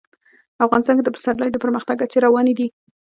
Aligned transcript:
افغانستان 0.65 0.95
کې 0.97 1.03
د 1.05 1.09
پسرلی 1.15 1.49
د 1.51 1.57
پرمختګ 1.63 1.97
هڅې 1.99 2.17
روانې 2.25 2.53
دي. 2.59 2.67